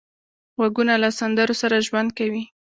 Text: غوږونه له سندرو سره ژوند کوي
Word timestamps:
غوږونه 0.57 0.93
له 1.03 1.09
سندرو 1.19 1.55
سره 1.61 1.83
ژوند 1.87 2.09
کوي 2.17 2.43